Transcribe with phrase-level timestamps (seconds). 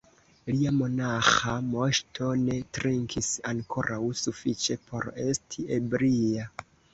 [0.51, 6.49] Lia monaĥa Moŝto ne trinkis ankoraŭ sufiĉe por esti ebria.